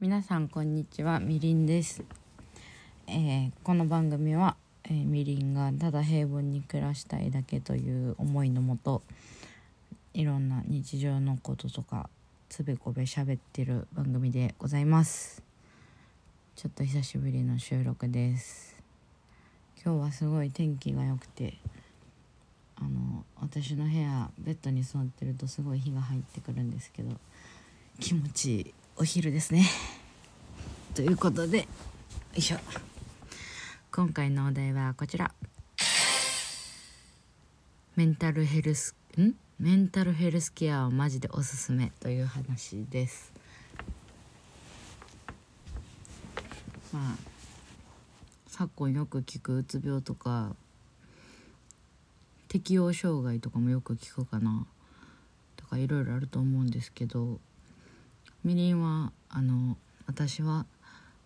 [0.00, 2.04] 皆さんこんにちはみりんです、
[3.08, 9.02] えーこの番組は、えーみりんがただ平凡に暮らしたいだけという思いのもと
[10.14, 12.08] いろんな日常のこととか
[12.48, 15.42] つべこべ喋ってる番組でございます。
[16.54, 18.80] ちょっと久しぶりの収録です。
[19.84, 21.54] 今日はすごい天気が良くて
[22.76, 27.16] あの私の部屋ベッドに座ってるとすごい日が入ってくるんですけど
[27.98, 28.74] 気持ちいい。
[29.00, 29.64] お昼ですね。
[30.92, 31.64] ということでよ
[32.34, 32.56] いしょ。
[33.92, 35.32] 今回のお題はこちら。
[37.94, 39.34] メンタルヘルスん？
[39.60, 43.32] メンタルヘルスケアはマジでおすすめという話です。
[46.92, 47.16] まあ
[48.48, 50.56] 昨今よく聞くうつ病とか
[52.48, 54.66] 適応障害とかもよく聞くかな。
[55.54, 57.38] とかいろいろあると思うんですけど
[58.44, 60.64] みりんはあの私は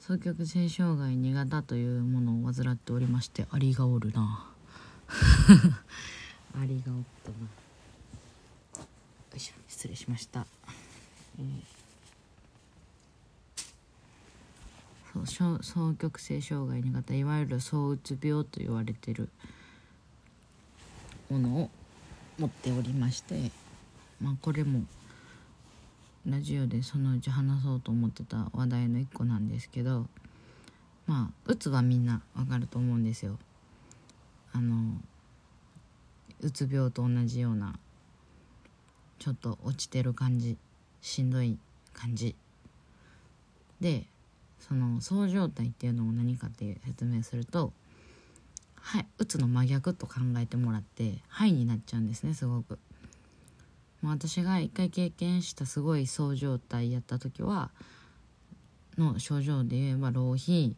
[0.00, 4.50] 双極性障害2型というものを患っておりましてアリがおるな。
[6.60, 7.36] アリがおったな。
[7.38, 8.86] よ
[9.36, 10.46] いしょ失礼しました、
[11.38, 11.74] えー。
[15.26, 19.28] そう双極性障害2型いわゆる躁うつ病と言われてる
[21.30, 21.70] ものを
[22.38, 23.52] 持っておりまして
[24.20, 24.82] まあこれも
[26.26, 30.06] ラジオでそのうち話そうと思ってた話題の一個なんですけど
[31.06, 33.38] まあうつはみんなわかると思うんですよ。
[34.52, 34.98] あの
[36.40, 37.74] うつ病と同じような
[39.18, 40.56] ちょっと落ちてる感じ
[41.02, 41.58] しんどい
[41.92, 42.34] 感じ
[43.80, 44.06] で
[44.60, 47.72] そのそう状態っていうのを何かって説明すると
[48.76, 52.78] はいうつの真逆と考えてもらって「はい」になっちゃうんですねすごく。
[54.04, 57.70] まあ、私が一回経験したすごいそう状態やった時は
[58.98, 60.76] の症状で言えば浪費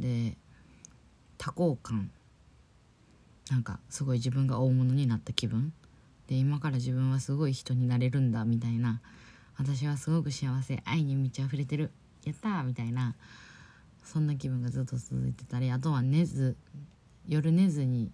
[0.00, 0.36] で
[1.38, 2.10] 多幸感。
[3.48, 5.72] なんかすごい自分が大物になった気分。
[6.26, 9.00] で今から自分はすごい人になれるんだみたいな。
[9.56, 11.92] 私はすごく幸せ愛に満ち溢れてる。
[12.24, 13.14] やったーみたいな。
[14.02, 16.56] そんな気分がずっと続いてたりあとは寝ず
[17.28, 18.10] 夜寝ずに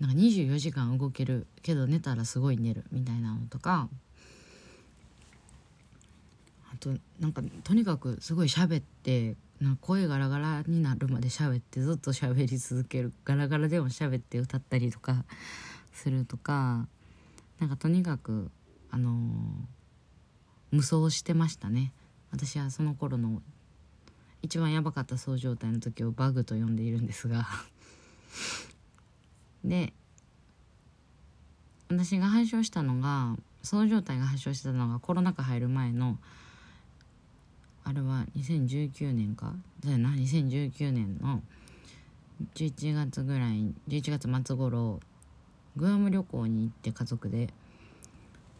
[0.00, 3.88] なんか24時間動けるけど寝たらすごい寝るみたいなのとか
[6.72, 15.24] あとなんかとにかくすごい喋ってなんか声ガラガラになるまで喋ってずっと喋り続けるガラガラでも喋って歌ったりとか
[15.92, 16.86] するとか
[17.58, 18.50] なんかとにかく
[18.90, 19.14] あのー
[20.70, 21.92] 無双してましたね。
[22.30, 23.40] 私はその頃の
[24.42, 27.46] 一番やばかったそう状態の時をバグと呼んでいるんですが。
[29.68, 29.92] で
[31.88, 36.18] 私が発症したのがそう状態が発症してたのがコロナ禍入る前の
[37.84, 39.54] あれは2019年か？
[39.84, 41.42] だよな2019年の
[42.54, 45.00] 11月ぐらい11月末頃
[45.76, 47.48] グアム旅行に行って家族で。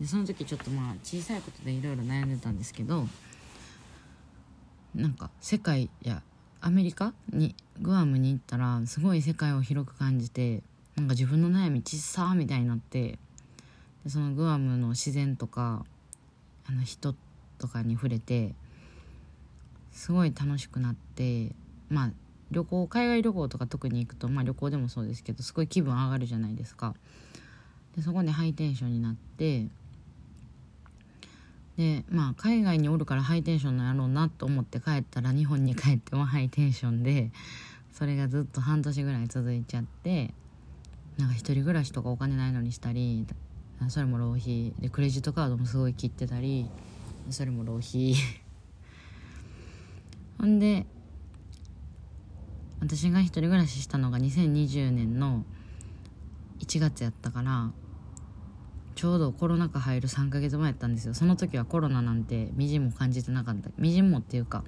[0.01, 3.09] でその時ちょっとまあ小さいことでいろいろ悩んでたんですけど
[4.95, 6.23] なんか世界や
[6.61, 10.63] アメリカにグアムに行ったらすごい世界を広く感じて
[10.99, 13.19] なんか自分の悩みちっさみたいになって
[14.05, 15.85] でそのグアムの自然とか
[16.69, 17.15] あの人
[17.59, 18.53] とかに触れて
[19.93, 21.53] すごい楽しくなって
[21.89, 22.11] まあ
[22.51, 26.95] 旅行海外旅行とか特に行くとまあ旅行でもそうですけどすごい気分上がるじゃないですか。
[27.95, 29.67] でそこでハイテンションになって
[31.77, 37.31] でまあ海外におるからハイテンションなんやろうなと思って帰ったら日本に帰ってもハイテンションで
[37.93, 40.35] それがずっと半年ぐらい続いちゃって
[41.19, 43.27] なんか一人暮らしとかお金ないのにしたり
[43.89, 46.71] それも浪費でクレジットカードもすごい切ってたり
[47.31, 48.15] それも浪費。
[50.39, 50.87] ほんで
[52.81, 55.45] 私が一人暮らししたのが2020年の
[56.61, 57.73] 1月やったから
[58.95, 61.15] ちょうどコロナ禍入る3ヶ月前やったんですよ。
[61.15, 63.71] その時はコロナなんてみじんも感じてなかった。
[63.79, 64.65] みじんもっていうか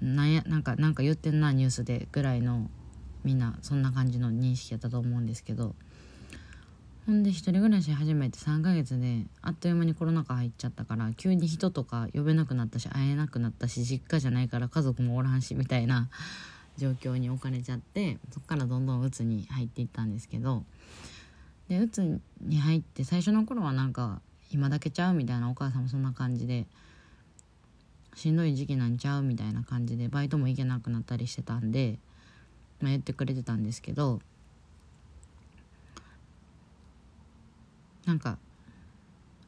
[0.00, 2.70] なんやなんかなんか言ってんなニュースでぐらいの
[3.26, 5.74] みんなそんな感じの認識やったと思うんですけど。
[7.06, 16.08] ほんで一人暮らし始めて3ヶ月であっという間にコロナ禍入っちゃったから急に人とか呼べなくなったし会えなくなったし実家じゃないから家族もおらんしみたいな
[16.76, 20.64] 状況に置かれちゃってそっからどんどん鬱に入っていったんですけど。
[21.68, 24.20] で鬱に入って最初の頃はなんか
[24.52, 26.66] 今だけちゃうみたいなお母さんもそんな感じで
[28.14, 31.98] しんどい時期なんちゃうみたいな感じでバイトも行けなくなったりしてたんで、
[32.80, 34.20] まあ、言ってくれてたんですけど
[38.06, 38.38] なんか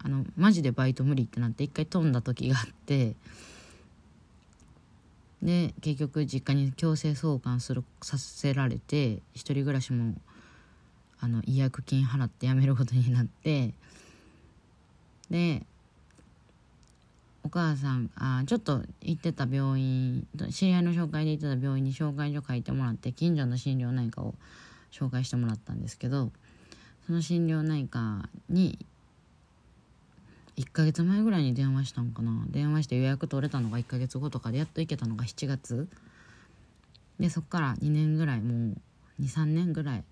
[0.03, 3.15] あのマジでバイト無理ってなって一回飛んだ時があって
[5.43, 10.15] で結局実家に強制送還するさせられて一人暮らしも
[11.21, 13.73] あの違約金払って辞めることになって
[15.31, 15.65] で
[17.49, 24.35] お母さんあちょっと行ってた病院知り合いの紹介で行ってた病院に紹介状書いてもらって近所の心療内科を
[24.93, 26.31] 紹介してもらったんですけど
[27.07, 28.79] その心療内科に
[30.59, 32.45] 1ヶ月前ぐらいに電話したんかな。
[32.51, 35.89] 電話して予約取れたのが1ヶ月後とかでやっと行けたのが7月。
[37.19, 40.05] でそっから2年ぐらいもう23年ぐらい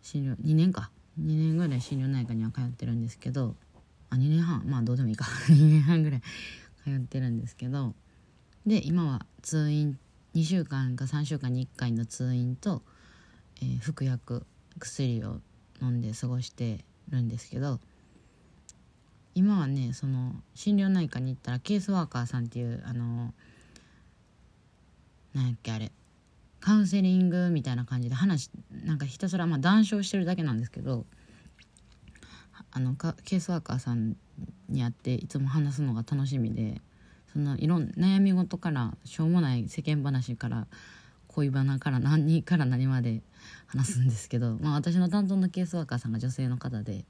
[0.00, 0.90] 診療2年か。
[1.20, 3.56] 2年ぐらい心療内科には通ってるんですけど
[4.08, 4.62] あ2年半。
[4.64, 5.24] まあどうでもいいか。
[5.50, 6.22] 2年半ぐらい
[6.84, 7.94] 通ってるんですけど
[8.66, 9.98] で今は通院
[10.34, 12.82] 2週間か3週間に1回の通院と、
[13.60, 14.46] えー、服薬
[14.78, 15.40] 薬を
[15.80, 17.80] 飲んで過ごしてるんですけど
[19.34, 23.32] 今はねその心療内科に行ったらケースワーカーさんっていうあの
[25.34, 25.90] 何やっけあれ
[26.60, 31.06] カウンセリングみたいな感じで話なんかひたすらまあ談笑してるだけなんですけど
[32.70, 34.16] あのケースワーカーさん
[34.68, 36.80] に会っていつも話すのが楽しみで
[37.32, 40.66] そのいろん悩み事からしょうもない世間話から
[41.28, 43.22] 恋バナから何から何まで
[43.66, 47.04] 話すんですけど、まあ、私の担当のケースワーカーさんが女性の方で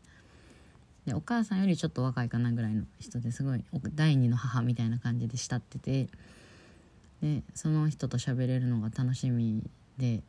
[1.07, 6.09] でお母さんよりちょっと若いかなぐらいの人ですごい第二の母みたいな感じで慕ってて
[7.21, 9.63] でその人と喋れるのが楽しみ
[9.99, 10.23] で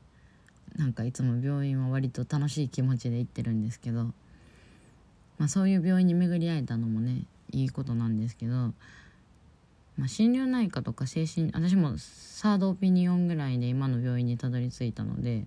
[0.76, 4.12] なんかいつも病院は割と楽しい気持ちで行ってるんですけど、
[5.38, 15.44] まあ、そういう病院に巡り会えたのもねいいことなんですけど、まあ、心療内科とか精神私もサードオピニオンぐらいで今の病院にたどり着いたので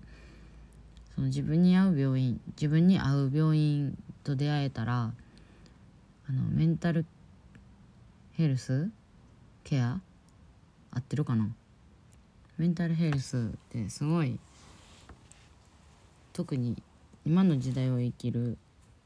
[1.15, 5.11] その自分に合う病院自分に合う病院と出会えたら
[6.29, 7.05] あのメンタル
[8.33, 8.89] ヘルス
[9.63, 9.99] ケア
[10.91, 11.49] 合ってるかな？
[12.57, 13.39] メンタルヘルスっ
[13.69, 14.39] てすごい
[16.33, 16.81] 特に
[17.25, 18.57] 今の時代を生きる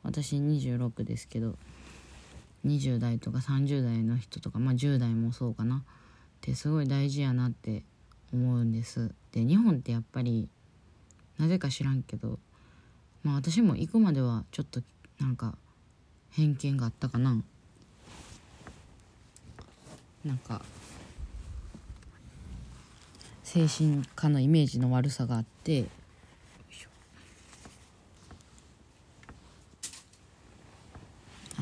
[0.04, 1.58] 私26ですけど
[2.66, 5.78] 20代とか30代の人とかまあ10代もそうかな。
[5.78, 5.82] っ
[6.42, 7.84] てすごい大事やなって
[8.34, 9.14] 思うんです。
[9.32, 10.50] で日本ってやっぱり
[11.38, 12.40] なぜか知らんけど
[13.24, 14.82] まあ私も行くまではちょっと
[15.20, 15.56] なんか
[16.32, 17.44] 偏見があったかな。
[20.26, 20.62] なんか
[23.44, 25.86] 精神科のイメージの悪さがあって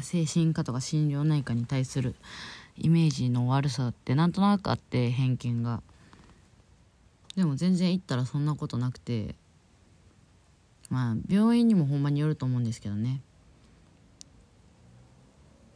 [0.10, 2.16] 精神科とか心療内科に対する
[2.76, 5.84] イメージの悪さってなんとなくあって偏見が。
[7.36, 9.36] でも全然行ったらそんなことなくて
[10.90, 13.22] まあ病院にもほんまによると思うんですけどね。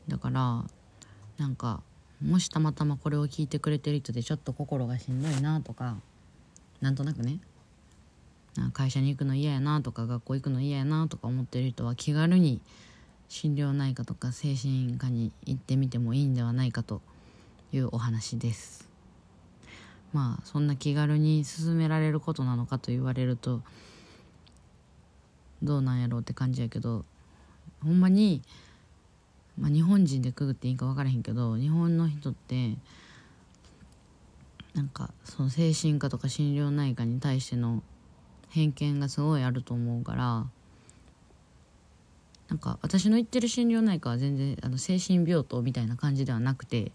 [0.07, 0.65] だから
[1.37, 1.83] なんか
[2.19, 5.97] もしたまたまこれを聞いてくれてる人でちょっと心がしんどいなとか
[6.81, 7.39] なんとなくね。
[8.73, 12.61] 会社に行くの嫌やなとか学校行くの嫌やなとか思ってる人は気軽に
[13.33, 17.01] 心療内科とか精神科に行ってみてもいいんではないかと
[17.71, 18.87] いうお話です。
[20.13, 23.63] まあそんな気軽に進められることなのかと言われると
[25.63, 27.05] どうなんやろうって感じやけど
[27.83, 28.43] ほんまに、
[29.59, 32.75] まあ、日本人でくぐっていいか分からへんけど日本の人って
[34.75, 37.81] なんかその精神科とか心療内科に対しての
[38.49, 40.45] 偏見がすごいあると思うから
[42.53, 46.91] なんか私の行ってる心療内科は全然あの精神病棟みたいな感じではなくて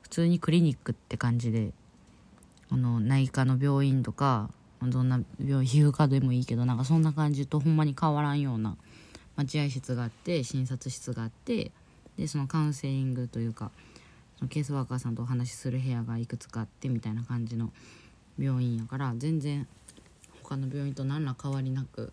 [0.00, 1.72] 普通にクリニックって感じで
[2.70, 4.48] あの内科の病院とか
[4.82, 8.78] どんな病院皮膚科でもいいけどなんかそんな感じとほんまに変わらんような
[9.36, 11.70] 待合室があって診察室があって
[12.16, 13.72] でそのカウンセリングというか
[14.38, 17.74] そのケースワーカーさんとお話しする部屋がいくつかあってみたいな感じの
[18.38, 19.68] 病院やから全然
[20.42, 22.10] 他の病院と何ら変わりなく、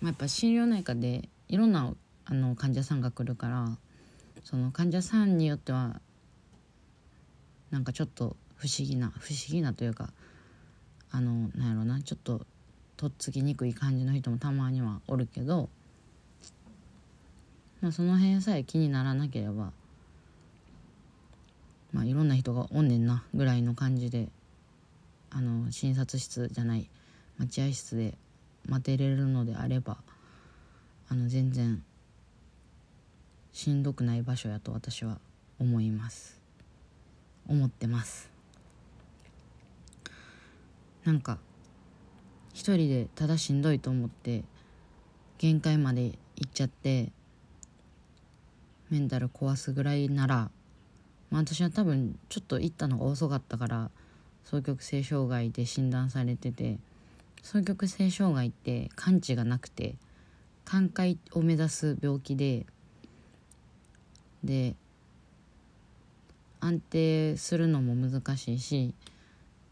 [0.00, 1.92] まあ、やっぱ心療内科でいろんな
[2.24, 3.76] あの患者さんが来るから
[4.44, 6.00] その患者さんによっては
[7.70, 10.10] なんかちょっと不思議な不思議なというか
[11.10, 12.46] あのなんやろなちょっと
[12.96, 15.70] とっつきにくい感じの人もたまにはおるけど、
[17.80, 19.72] まあ、その辺さえ気にならなければ、
[21.92, 24.28] まあ、いろんな人がおんねんなぐらいの感じで
[25.30, 26.90] あの診察室じゃない
[27.38, 28.14] 待合室で
[28.70, 29.98] 待てれるのであれば
[31.08, 31.82] あの全然
[33.52, 35.18] しんどくない場所やと私は
[35.58, 36.40] 思います。
[37.48, 38.30] 思ってます。
[41.04, 41.38] なんか
[42.54, 44.44] 一人でただしんどいと思って
[45.38, 46.02] 限界まで
[46.36, 47.10] 行っちゃって
[48.88, 50.50] メンタル壊すぐらいなら、
[51.30, 53.90] まあ、私は多分ちょっと行ったのが遅かったから
[54.44, 56.78] 双極性障害で診断されてて
[57.42, 59.96] 双極性障害って完治がなくて
[60.64, 62.66] 寛解を目指す病気で
[64.44, 64.74] で
[66.60, 68.94] 安定するのも難しいし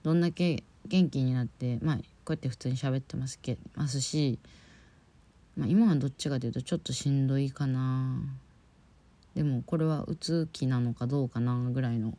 [0.03, 4.39] どんだけ元気になってまあこうやって普通に喋ってますけますし、
[5.57, 8.21] まあ、今はどっちかというとちょっとしんどいかな。
[9.35, 12.19] でもこれはうつ気なのかどうかなぐらいの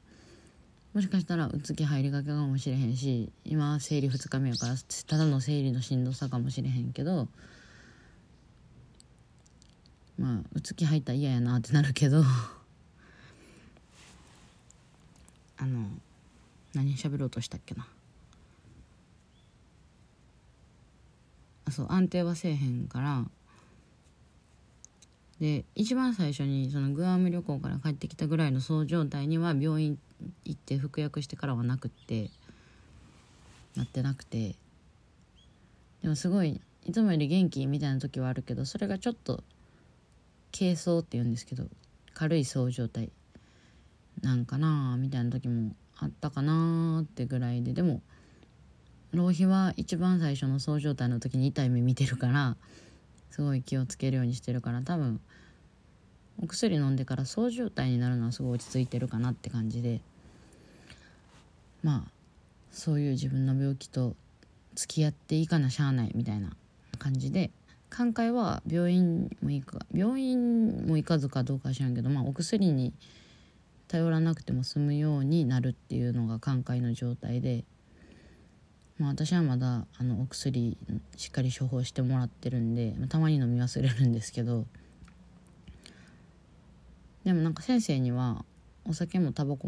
[0.94, 4.76] もしかしたらうつ気入りがけかもしれへんし今生理2日目やから
[5.08, 7.28] ただの生理のしんどさかもしれへんけど
[10.18, 12.24] まあうつ気入ったら嫌やなってなるけど。
[15.62, 15.90] あの
[16.74, 17.86] 何喋ろうとしたっけな。
[21.66, 23.26] あそう安定はせえへんから
[25.40, 29.98] で一番最初にそのグアム旅行から帰ってきたぐらいのそう状態には病院
[30.44, 32.30] 行って服薬してからはなくって
[33.76, 34.56] なってなくて。
[36.02, 39.44] でもすごいいつもより元気みたいな時はあるけどそれがちょっと
[40.58, 41.66] 軽装って言うんですけど
[42.14, 43.12] 軽いそう状態
[44.22, 47.74] なんかなみたいな時もあったかなってぐらいで。
[47.74, 48.02] でも
[49.12, 52.58] 浪費は一番最初のそう状態の時に痛い目見てるから
[53.32, 55.20] すごい気をつけるようにしてるから多分
[56.42, 60.02] お薬飲んでからそう状態になるのはすごい落ち着いてるかなって感じで。
[61.82, 62.12] まあ
[62.72, 64.16] そういう自分の病気と
[64.76, 66.56] 付き合っていいかなしゃあないみたいな
[66.98, 67.52] 感じで。
[67.90, 72.94] 寛解は病院も行か病院も行かずかどうかは知らんけど、まあ、お薬に
[73.88, 77.64] 頼らなくても済むようになるっていうのが寛解の状態で、
[79.00, 80.78] まあ、私はまだあのお薬
[81.16, 84.66] しっかり処方してもらってるんで、まあ、たまに飲み忘れるんですけど。
[87.24, 88.44] でもなんか先生には
[88.86, 89.68] お酒もタバコ